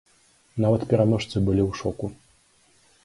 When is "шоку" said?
1.83-2.05